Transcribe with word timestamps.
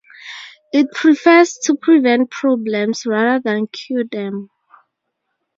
It 0.73 0.91
prefers 0.93 1.59
to 1.65 1.75
prevent 1.75 2.31
problems 2.31 3.05
rather 3.05 3.39
than 3.39 3.67
cure 3.67 4.03
them. 4.03 4.49